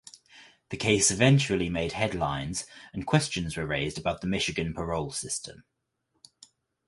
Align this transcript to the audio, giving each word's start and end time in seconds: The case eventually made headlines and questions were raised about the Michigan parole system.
The 0.69 0.77
case 0.77 1.11
eventually 1.11 1.69
made 1.69 1.91
headlines 1.91 2.65
and 2.91 3.05
questions 3.05 3.55
were 3.55 3.67
raised 3.67 3.99
about 3.99 4.21
the 4.21 4.27
Michigan 4.27 4.73
parole 4.73 5.11
system. 5.11 5.63